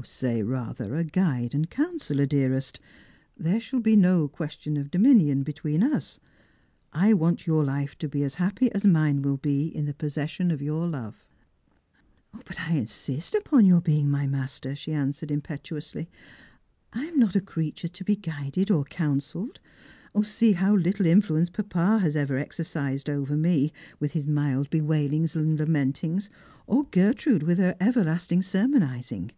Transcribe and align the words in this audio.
Say, 0.20 0.42
rather, 0.42 0.94
a 0.96 1.04
guide 1.04 1.54
and 1.54 1.68
counsellor, 1.68 2.24
dearest. 2.24 2.80
There 3.36 3.60
shall 3.60 3.80
be 3.80 3.96
no 3.96 4.28
question 4.28 4.78
of 4.78 4.90
dominion 4.90 5.42
between 5.42 5.82
us. 5.82 6.18
I 6.90 7.12
want 7.12 7.46
your 7.46 7.62
life 7.64 7.98
to 7.98 8.08
be 8.08 8.22
as 8.24 8.36
happy 8.36 8.72
as 8.72 8.84
min^ 8.84 9.20
will 9.20 9.36
be 9.36 9.66
in 9.66 9.84
the 9.84 9.92
pospeL«sion 9.92 10.50
of 10.50 10.62
your 10.62 10.88
love." 10.88 11.26
"But 12.46 12.58
I 12.60 12.76
insist 12.76 13.34
upon 13.34 13.66
your 13.66 13.82
being 13.82 14.10
my 14.10 14.26
master!" 14.26 14.74
she 14.74 14.92
answered 14.94 15.30
impetuously." 15.30 16.08
I 16.94 17.04
am 17.04 17.18
not 17.18 17.36
a 17.36 17.42
creature 17.42 17.88
to 17.88 18.02
be 18.02 18.16
guided 18.16 18.70
or 18.70 18.84
counselled; 18.84 19.60
Bee 20.40 20.52
how 20.52 20.74
little 20.76 21.04
inflt'ence 21.04 21.52
papa 21.52 21.98
has 22.00 22.16
ever 22.16 22.38
exercised 22.38 23.10
over 23.10 23.36
me 23.36 23.70
with 23.98 24.12
his 24.12 24.26
mild 24.26 24.70
bewailings 24.70 25.36
and 25.36 25.58
lamentings, 25.58 26.30
or 26.66 26.84
Gertrude 26.86 27.42
with 27.42 27.58
her 27.58 27.76
everlast 27.78 28.32
ing 28.32 28.40
sermonising. 28.42 29.32